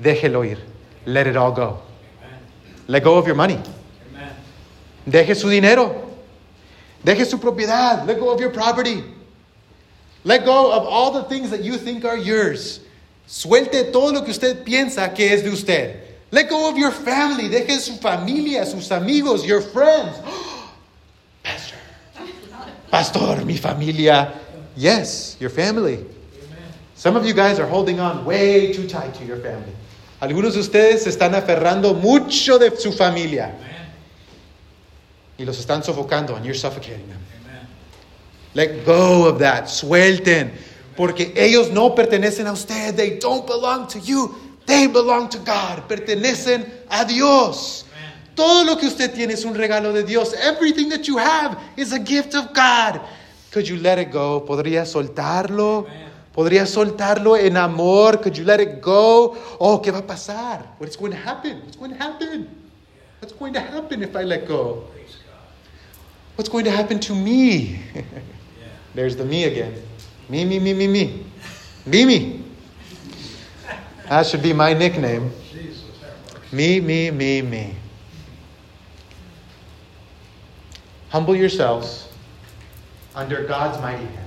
[0.00, 0.58] déjelo ir.
[1.06, 1.78] Let it all go.
[2.88, 3.58] Let go of your money.
[5.08, 6.16] Deje su dinero.
[7.04, 8.06] Deje su propiedad.
[8.06, 9.04] Let go of your property.
[10.24, 12.80] Let go of all the things that you think are yours.
[13.28, 16.00] Suelte todo lo que usted piensa que es de usted.
[16.32, 17.48] Let go of your family.
[17.48, 20.16] Deje su familia, sus amigos, your friends.
[21.42, 21.76] Pastor.
[22.90, 24.32] Pastor, mi familia.
[24.76, 26.04] Yes, your family.
[26.96, 29.72] Some of you guys are holding on way too tight to your family.
[30.26, 33.88] Algunos de ustedes se están aferrando mucho de su familia Amen.
[35.38, 37.20] y los están sofocando and you're suffocating them.
[37.44, 37.68] Amen.
[38.54, 39.68] Let go of that.
[39.68, 40.50] Suelten.
[40.96, 42.96] Porque ellos no pertenecen a usted.
[42.96, 44.34] They don't belong to you.
[44.66, 45.86] They belong to God.
[45.86, 47.84] Pertenecen a Dios.
[47.94, 48.34] Amen.
[48.34, 50.34] Todo lo que usted tiene es un regalo de Dios.
[50.34, 53.00] Everything that you have is a gift of God.
[53.52, 54.44] Could you let it go?
[54.44, 55.86] ¿Podría soltarlo?
[56.36, 58.20] ¿Podría soltarlo en amor?
[58.20, 59.38] Could you let it go?
[59.58, 60.66] Oh, ¿qué va a pasar?
[60.78, 61.62] What's going to happen?
[61.62, 62.46] What's going to happen?
[63.20, 64.84] What's going to happen if I let go?
[66.34, 67.80] What's going to happen to me?
[68.94, 69.82] There's the me again.
[70.28, 71.24] Me, me, me, me, me.
[71.86, 72.44] Me, me.
[74.10, 75.32] That should be my nickname.
[76.52, 77.74] Me, me, me, me.
[81.08, 82.10] Humble yourselves
[83.14, 84.25] under God's mighty hand.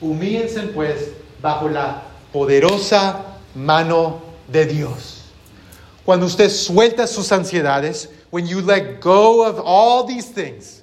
[0.00, 1.10] Humíllense pues
[1.42, 5.24] bajo la poderosa mano de Dios.
[6.04, 10.82] Cuando usted suelta sus ansiedades, when you let go of all these things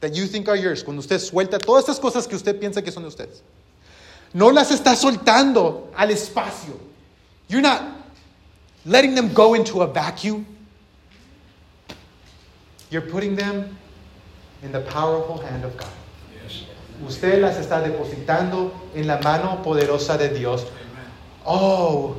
[0.00, 2.90] that you think are yours, cuando usted suelta todas estas cosas que usted piensa que
[2.90, 3.42] son de ustedes,
[4.34, 6.78] no las está soltando al espacio.
[7.48, 7.82] You're not
[8.84, 10.46] letting them go into a vacuum.
[12.90, 13.76] You're putting them
[14.62, 15.88] in the powerful hand of God.
[17.04, 20.64] Usted las está depositando en la mano poderosa de Dios.
[21.44, 22.16] Oh,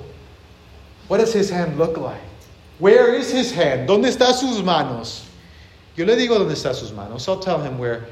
[1.08, 2.22] what does his hand look like?
[2.80, 3.88] Where is his hand?
[3.90, 5.24] ¿Dónde están sus manos?
[5.96, 7.28] Yo le digo dónde están sus manos.
[7.28, 8.06] I'll tell him where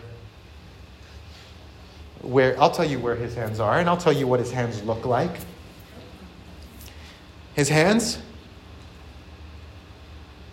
[2.22, 4.84] where I'll tell you where his hands are and I'll tell you what his hands
[4.84, 5.38] look like.
[7.54, 8.18] His hands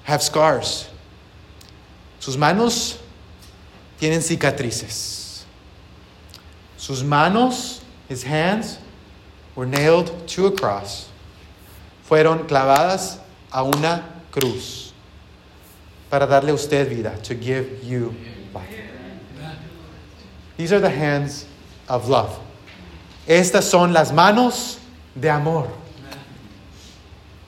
[0.04, 0.88] have scars.
[2.20, 2.98] Sus manos
[3.98, 5.21] tienen cicatrices.
[6.82, 8.76] Sus manos, his hands,
[9.54, 11.08] were nailed to a cross.
[12.10, 13.20] Fueron clavadas
[13.52, 14.92] a una cruz
[16.10, 18.12] para darle a usted vida, to give you
[18.52, 18.68] life.
[20.56, 21.46] These are the hands
[21.88, 22.36] of love.
[23.28, 24.80] Estas son las manos
[25.14, 25.70] de amor.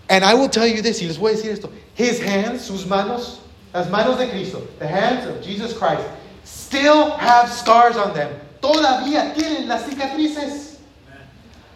[0.08, 1.72] And I will tell you this, y les voy a decir esto.
[1.94, 3.40] His hands, sus manos,
[3.74, 6.08] las manos de Cristo, the hands of Jesus Christ,
[6.44, 8.32] still have scars on them.
[8.64, 10.78] Todavía tienen las cicatrices.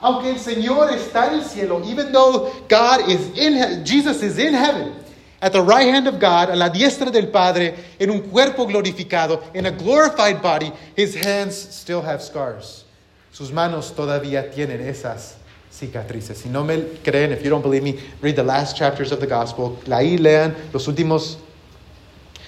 [0.01, 4.55] Aunque el Señor está en el cielo, even though God is in Jesus is in
[4.55, 4.95] heaven,
[5.43, 9.43] at the right hand of God, a la diestra del Padre, en un cuerpo glorificado,
[9.55, 12.85] in a glorified body, his hands still have scars.
[13.33, 15.35] Sus manos todavía tienen esas
[15.71, 16.39] cicatrices.
[16.39, 19.27] Si no me creen, if you don't believe me, read the last chapters of the
[19.27, 19.79] gospel.
[19.89, 21.37] Ahí lean los últimos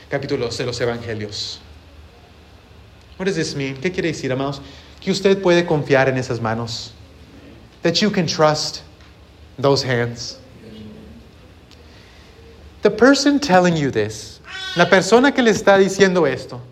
[0.09, 1.59] capítulos de los evangelios.
[3.21, 3.77] What does this mean?
[3.77, 4.63] ¿Qué quiere decir, amados?
[4.99, 6.93] Que usted puede confiar en esas manos.
[7.83, 8.83] That you can trust
[9.59, 10.39] those hands.
[12.81, 14.41] The person telling you this,
[14.75, 16.63] la persona que le está diciendo esto,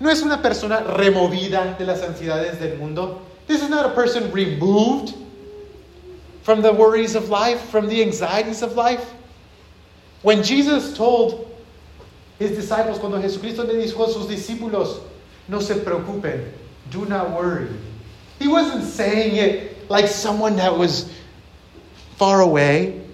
[0.00, 3.22] no es una persona removida de las ansiedades del mundo.
[3.46, 5.14] This is not a person removed
[6.42, 9.12] from the worries of life, from the anxieties of life.
[10.22, 11.48] When Jesus told
[12.40, 15.02] his disciples, cuando Jesucristo le dijo a sus discípulos,
[15.48, 16.52] no se preocupen,
[16.90, 17.68] do not worry.
[18.38, 21.10] He wasn't saying it like someone that was
[22.16, 23.06] far away,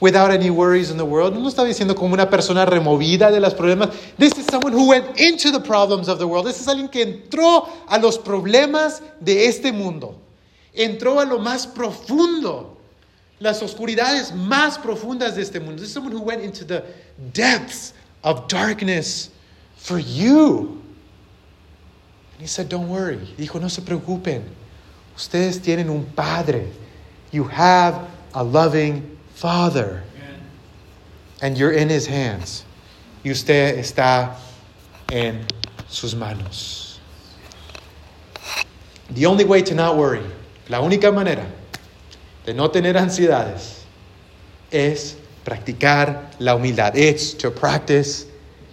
[0.00, 1.34] without any worries in the world.
[1.34, 3.94] No estaba diciendo como una persona removida de los problemas.
[4.16, 6.46] This is someone who went into the problems of the world.
[6.46, 10.18] This is alguien que entró a los problemas de este mundo.
[10.74, 12.76] Entró a lo más profundo,
[13.40, 15.76] las oscuridades más profundas de este mundo.
[15.76, 16.82] This is someone who went into the
[17.32, 17.92] depths
[18.24, 19.30] of darkness
[19.76, 20.79] for you.
[22.40, 23.18] And he said, Don't worry.
[23.36, 24.42] Dijo, no se preocupen.
[25.14, 26.68] Ustedes tienen un padre.
[27.32, 30.02] You have a loving father.
[31.42, 32.64] And you're in his hands.
[33.22, 34.36] Y usted está
[35.10, 35.44] en
[35.86, 36.98] sus manos.
[39.10, 40.24] The only way to not worry,
[40.70, 41.46] la única manera
[42.46, 43.82] de no tener ansiedades
[44.72, 46.96] es practicar la humildad.
[46.96, 48.24] It's to practice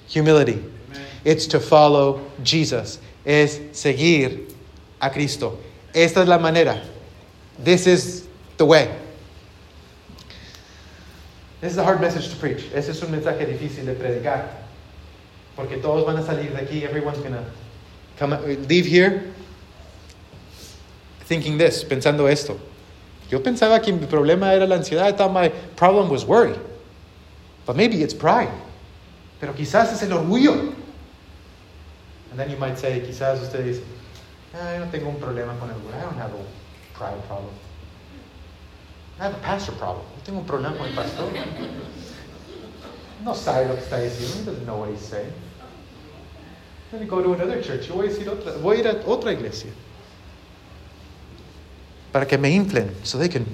[0.08, 0.64] humility.
[1.26, 3.00] It's to follow Jesus.
[3.28, 4.48] Es seguir
[5.02, 5.60] a Cristo.
[5.94, 6.82] Esta es la manera.
[7.62, 8.90] This is the way.
[11.60, 12.72] This is a hard message to preach.
[12.74, 14.48] Ese es un mensaje difícil de predicar.
[15.58, 16.84] Porque todos van a salir de aquí.
[16.84, 17.44] Everyone's going to
[18.18, 18.32] come,
[18.70, 19.34] leave here
[21.28, 22.58] thinking this, pensando esto.
[23.30, 25.04] Yo pensaba que mi problema era la ansiedad.
[25.04, 26.56] I thought my problem was worry.
[27.66, 28.50] But maybe it's pride.
[29.42, 30.74] Pero quizás es el orgullo.
[32.32, 33.82] And then you might say, quizás usted dice,
[34.54, 35.76] ah, yo no tengo un problema con el.
[35.76, 36.44] I don't have a
[36.94, 37.54] pride problem.
[39.20, 40.06] I have a pastor problem.
[40.18, 41.32] Yo tengo un problema con el pastor.
[43.24, 44.40] No sabe lo que está diciendo.
[44.40, 45.34] He doesn't know what he's saying.
[46.92, 47.88] Let me go to another church.
[47.88, 49.72] Yo voy a, decir otra, voy a ir a otra iglesia.
[52.14, 53.46] Para que me inflen, so they can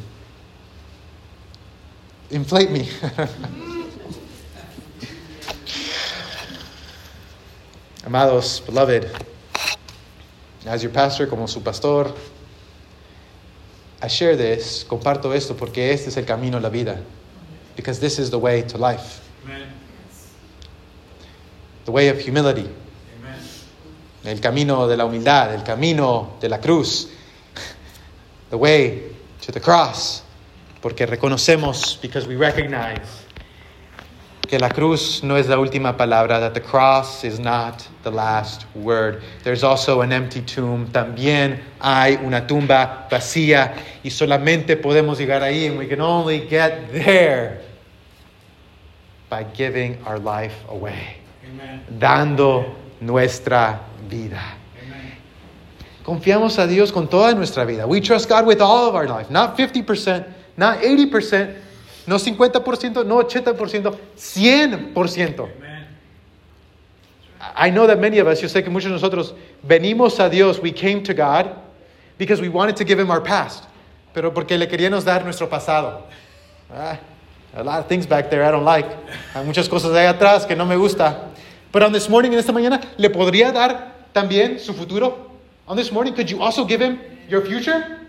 [2.29, 2.87] inflate me.
[8.05, 9.09] Amados, beloved,
[10.65, 12.13] as your pastor, como su pastor,
[14.01, 17.01] I share this, comparto esto porque este es el camino a la vida.
[17.77, 19.21] Because this is the way to life.
[19.45, 19.69] Amen.
[21.85, 22.69] The way of humility.
[23.19, 23.39] Amen.
[24.25, 27.07] El camino de la humildad, el camino de la cruz.
[28.49, 30.23] The way to the cross.
[30.81, 33.22] Porque reconocemos, because we recognize
[34.47, 38.65] que la cruz no es la última palabra, that the cross is not the last
[38.75, 39.23] word.
[39.43, 40.87] There's also an empty tomb.
[40.87, 46.91] También hay una tumba vacía y solamente podemos llegar ahí and we can only get
[46.91, 47.61] there
[49.29, 51.81] by giving our life away, Amen.
[51.97, 54.41] dando nuestra vida.
[54.85, 55.13] Amen.
[56.03, 57.87] Confiamos a Dios con toda nuestra vida.
[57.87, 61.55] We trust God with all of our life, not 50%, not 80%,
[62.07, 65.39] no 50%, no 80%, 100%.
[65.39, 65.87] Amen.
[67.55, 69.33] I know that many of us, yo sé que muchos de nosotros
[69.65, 71.55] venimos a Dios, we came to God
[72.17, 73.65] because we wanted to give Him our past,
[74.13, 76.03] pero porque le queríamos dar nuestro pasado.
[76.73, 76.99] Ah,
[77.55, 78.87] a lot of things back there I don't like.
[79.33, 81.31] Hay muchas cosas ahí atrás que no me gusta.
[81.71, 85.31] But on this morning, en esta mañana, ¿le podría dar también su futuro?
[85.67, 87.99] On this morning, could you also give Him your future?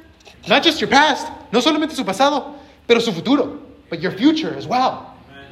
[0.46, 2.54] Not just your past, no solamente su pasado,
[2.86, 5.14] pero su futuro, but your future as well.
[5.30, 5.46] Amen.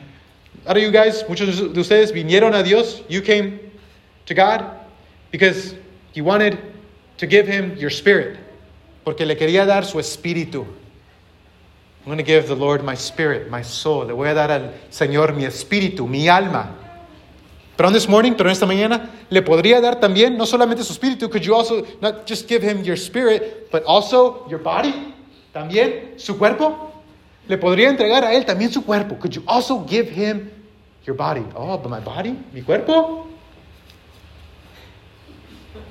[0.66, 3.58] Ahora you guys, muchos de ustedes vinieron a Dios, you came
[4.26, 4.64] to God
[5.30, 5.74] because
[6.14, 6.58] you wanted
[7.18, 8.38] to give him your spirit,
[9.04, 10.66] porque le quería dar su espíritu.
[12.04, 14.06] I'm going to give the Lord my spirit, my soul.
[14.06, 16.76] Le voy a dar al Señor mi espíritu, mi alma.
[17.76, 20.92] Pero on this morning, pero en esta mañana, le podría dar también no solamente su
[20.92, 25.14] espíritu, could you also not just give him your spirit, but also your body?
[25.54, 26.91] También su cuerpo.
[27.48, 29.18] Le podría entregar a él también su cuerpo.
[29.18, 30.50] Could you also give him
[31.04, 31.44] your body?
[31.54, 32.36] Oh, but my body?
[32.52, 33.26] Mi cuerpo?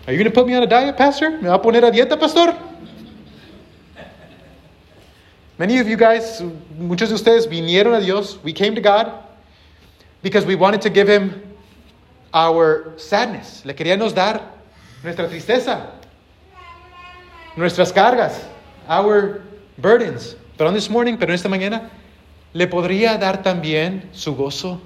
[0.08, 1.32] Are you going to put me on a diet, pastor?
[1.42, 2.56] ¿Me va a poner a dieta, pastor?
[5.58, 6.42] Many of you guys,
[6.78, 8.40] muchos de ustedes vinieron a Dios.
[8.44, 9.12] We came to God
[10.24, 11.56] because we wanted to give him
[12.34, 13.64] our sadness.
[13.64, 14.42] Le queríamos dar
[15.04, 15.92] nuestra tristeza,
[17.56, 18.44] nuestras cargas,
[18.88, 19.44] our
[19.78, 20.36] burdens.
[20.62, 21.90] Pero on this morning, pero en esta mañana,
[22.54, 24.80] le podría dar también su gozo.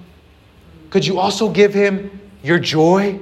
[0.90, 2.10] Could you also give him
[2.42, 3.20] your joy?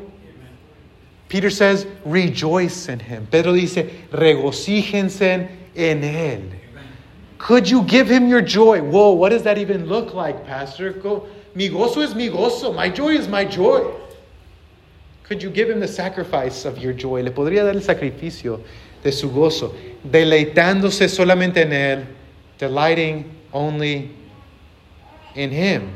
[1.29, 3.25] Peter says, rejoice in him.
[3.31, 6.41] Pedro dice, regocíjense en él.
[7.39, 8.81] Could you give him your joy?
[8.81, 10.91] Whoa, what does that even look like, Pastor?
[10.91, 12.71] Go, mi gozo es mi gozo.
[12.71, 13.81] My joy is my joy.
[15.23, 17.23] Could you give him the sacrifice of your joy?
[17.23, 18.59] Le podría dar el sacrificio
[19.03, 22.05] de su gozo, deleitándose solamente en él,
[22.57, 24.11] delighting only
[25.35, 25.93] in him.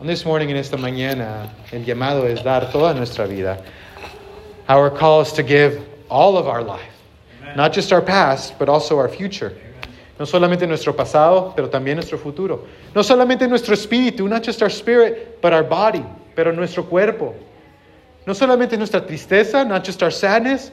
[0.00, 3.64] On this morning, en esta mañana, el llamado es dar toda nuestra vida.
[4.68, 6.92] Our call is to give all of our life,
[7.42, 7.56] Amen.
[7.56, 9.56] not just our past, but also our future.
[10.18, 12.66] No solamente nuestro pasado, pero también nuestro futuro.
[12.94, 17.34] No solamente nuestro espíritu, not just our spirit, but our body, pero nuestro cuerpo.
[18.26, 20.70] No solamente nuestra tristeza, not just our sadness,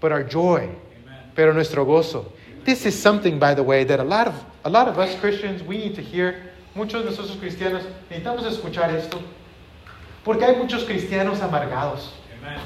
[0.00, 0.68] but our joy,
[1.06, 1.18] Amen.
[1.34, 2.26] pero nuestro gozo.
[2.64, 5.62] This is something, by the way, that a lot of, a lot of us Christians,
[5.62, 6.50] we need to hear.
[6.74, 9.22] Muchos de nosotros cristianos necesitamos escuchar esto.
[10.24, 12.08] Porque hay muchos cristianos amargados.
[12.40, 12.60] Amen.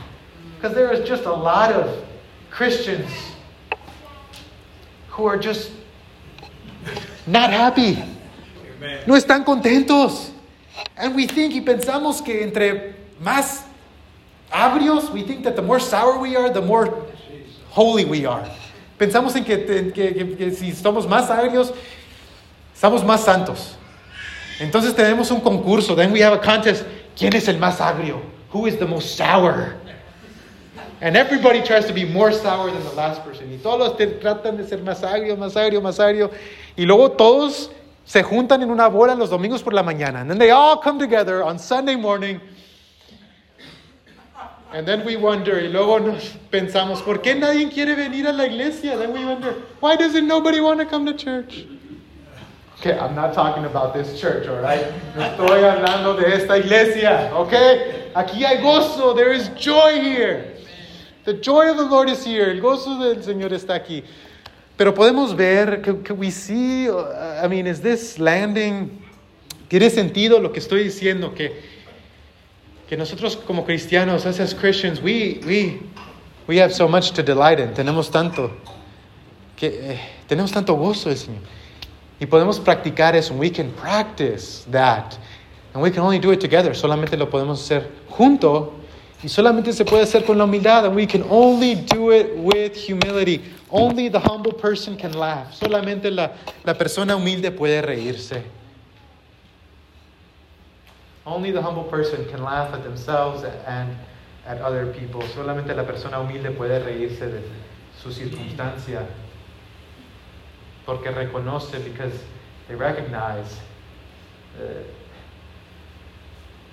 [0.57, 2.07] Because there is just a lot of
[2.51, 3.11] Christians
[5.09, 5.73] who are just
[7.27, 8.03] not happy.
[8.77, 9.03] Amen.
[9.07, 10.31] No están contentos.
[10.97, 13.65] And we think y pensamos que entre más
[14.53, 17.05] abrios, we think that the more sour we are, the more
[17.71, 18.49] holy we are.
[18.99, 21.73] Pensamos en que, si somos más agrios,
[22.75, 23.77] estamos más santos.
[24.59, 26.85] Entonces tenemos un concurso, then we have a contest.
[27.17, 28.21] ¿Quién es el más agrio?
[28.53, 29.77] Who is the most sour?
[31.01, 33.53] And everybody tries to be more sour than the last person.
[33.53, 36.31] Y todos te tratan de ser más agrio, más agrio, más agrio.
[36.77, 37.71] Y luego todos
[38.05, 40.21] se juntan en una bola los domingos por la mañana.
[40.23, 42.41] And then they all come together on Sunday morning.
[44.73, 48.45] And then we wonder, y luego nos pensamos, ¿por qué nadie quiere venir a la
[48.45, 48.99] iglesia?
[48.99, 51.65] Then we wonder, why doesn't nobody want to come to church?
[52.79, 54.87] Okay, I'm not talking about this church, all right?
[55.17, 58.11] No estoy hablando de esta iglesia, okay?
[58.15, 60.55] Aquí hay gozo, there is joy here.
[61.25, 62.51] The joy of the Lord is here.
[62.51, 64.05] El gozo del Señor está aquí.
[64.77, 69.03] Pero podemos ver, que, que we see, uh, I mean, is this landing?
[69.69, 71.35] ¿Tiene sentido lo que estoy diciendo?
[71.35, 71.61] Que,
[72.89, 75.81] que nosotros como cristianos, us as Christians, we, we,
[76.47, 77.75] we have so much to delight in.
[77.75, 78.51] Tenemos tanto,
[79.57, 81.43] que, eh, tenemos tanto gozo del Señor.
[82.21, 83.35] Y podemos practicar eso.
[83.35, 85.17] We can practice that.
[85.75, 86.75] And we can only do it together.
[86.75, 88.79] Solamente lo podemos hacer junto
[89.23, 90.87] Y solamente se puede hacer con la humildad.
[90.87, 93.43] And we can only do it with humility.
[93.71, 95.53] Only the humble person can laugh.
[95.53, 96.33] Solamente la,
[96.65, 98.45] la persona humilde puede reírse.
[101.29, 103.95] Only the humble person can laugh at themselves and
[104.47, 105.21] at other people.
[105.21, 107.43] Solamente la persona humilde puede reírse de
[108.03, 109.07] su circunstancia.
[110.87, 112.19] Porque reconoce, because
[112.67, 113.59] they recognize
[114.59, 114.83] uh,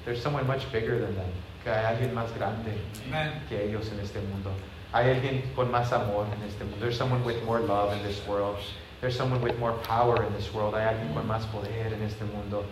[0.06, 1.32] there's someone much bigger than them.
[1.66, 2.72] Que hay alguien más grande
[3.08, 3.42] Amen.
[3.50, 4.52] que ellos en este mundo.
[4.94, 6.80] Hay alguien con más amor en este mundo.
[6.80, 8.56] There's someone with more love in this world.
[9.02, 10.76] There's someone with more power in this world.
[10.76, 12.64] Hay alguien con más poder en este mundo.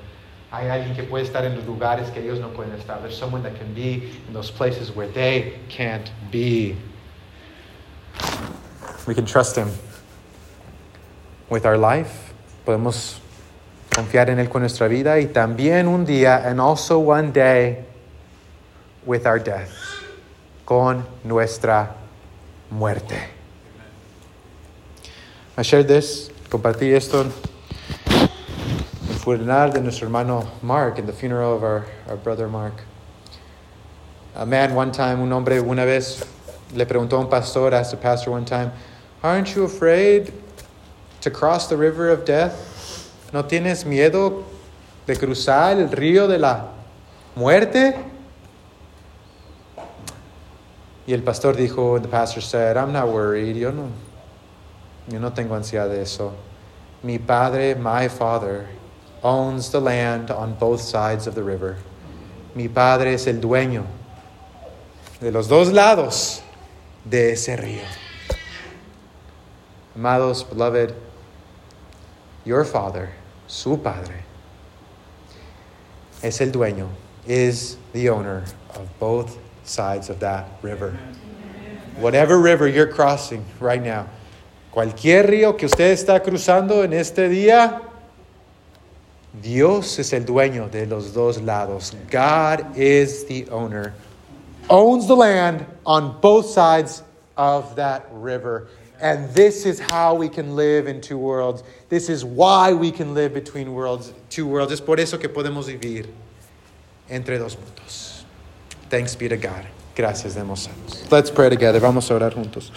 [0.53, 2.99] Hay alguien que puede estar en los lugares que ellos no pueden estar.
[3.01, 6.77] There's someone that can be in those places where they can't be.
[9.07, 9.69] We can trust him
[11.49, 12.35] with our life.
[12.67, 13.19] Podemos
[13.89, 17.85] confiar en él con nuestra vida y también un día and also one day
[19.07, 19.71] with our death.
[20.67, 21.95] Con nuestra
[22.69, 23.17] muerte.
[25.57, 27.25] I shared this, compartí esto
[29.23, 32.73] funeral de nuestro hermano Mark, in the funeral of our, our brother Mark.
[34.35, 36.25] A man one time, un hombre una vez
[36.73, 38.73] le preguntó a un pastor, asked a pastor one time,
[39.23, 40.33] Aren't you afraid
[41.21, 43.13] to cross the river of death?
[43.31, 44.43] ¿No tienes miedo
[45.05, 46.67] de cruzar el río de la
[47.37, 47.93] muerte?
[51.07, 53.89] Y el pastor dijo, the pastor said, I'm not worried, yo no,
[55.07, 56.33] yo no tengo ansiedad de eso.
[57.01, 58.67] Mi padre, my father,
[59.23, 61.77] owns the land on both sides of the river.
[62.55, 63.85] Mi padre es el dueño
[65.19, 66.41] de los dos lados
[67.05, 67.85] de ese río.
[69.95, 70.93] Amados, beloved,
[72.43, 73.13] your father,
[73.47, 74.23] su padre,
[76.21, 76.89] es el dueño,
[77.25, 78.43] is the owner
[78.75, 80.97] of both sides of that river.
[81.97, 84.09] Whatever river you're crossing right now,
[84.71, 87.81] cualquier río que usted está cruzando en este día,
[89.41, 91.93] Dios es el dueño de los dos lados.
[92.09, 93.93] God is the owner,
[94.69, 97.03] owns the land on both sides
[97.35, 98.67] of that river.
[99.01, 101.63] And this is how we can live in two worlds.
[101.89, 104.71] This is why we can live between worlds, two worlds.
[104.71, 106.07] Es por eso que podemos vivir
[107.09, 108.23] entre dos mundos.
[108.89, 109.65] Thanks be to God.
[109.95, 110.69] Gracias demos.
[111.11, 111.79] Let's pray together.
[111.79, 112.71] Vamos a orar juntos.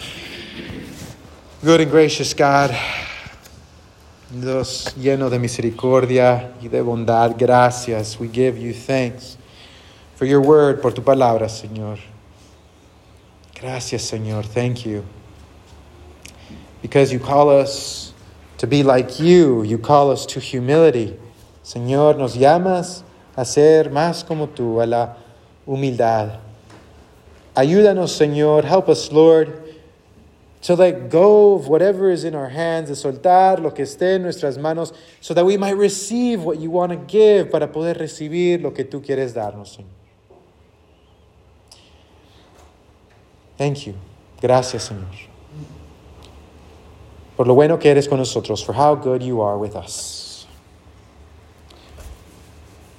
[1.63, 2.71] Good and gracious God,
[4.29, 8.19] Dios lleno de misericordia y de bondad, gracias.
[8.19, 9.37] We give you thanks
[10.17, 11.97] for your word, por tu palabra, Señor.
[13.55, 14.43] Gracias, Señor.
[14.43, 15.03] Thank you.
[16.81, 18.13] Because you call us
[18.57, 21.17] to be like you, you call us to humility.
[21.63, 23.03] Señor, nos llamas
[23.37, 25.15] a ser más como tú, a la
[25.65, 26.39] humildad.
[27.55, 28.65] Ayúdanos, Señor.
[28.65, 29.66] Help us, Lord,
[30.67, 34.23] to let go of whatever is in our hands, de soltar lo que esté en
[34.23, 34.91] nuestras manos,
[35.21, 38.83] so that we might receive what you want to give, para poder recibir lo que
[38.83, 39.87] tú quieres darnos, Señor.
[43.57, 43.93] Thank you.
[44.41, 45.07] Gracias, Señor.
[47.37, 50.45] Por lo bueno que eres con nosotros, for how good you are with us.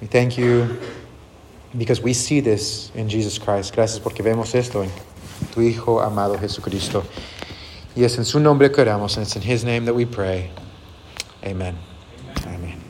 [0.01, 0.79] We thank you
[1.77, 3.75] because we see this in Jesus Christ.
[3.75, 4.89] Gracias porque vemos esto en
[5.53, 7.03] tu Hijo amado Jesucristo.
[7.99, 10.49] Y es en su nombre que oramos, and it's in his name that we pray.
[11.43, 11.75] Amen.
[12.45, 12.79] Amen.